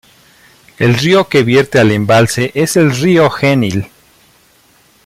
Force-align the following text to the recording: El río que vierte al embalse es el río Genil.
El 0.79 0.95
río 0.95 1.29
que 1.29 1.43
vierte 1.43 1.77
al 1.77 1.91
embalse 1.91 2.51
es 2.55 2.75
el 2.75 2.91
río 2.91 3.29
Genil. 3.29 3.87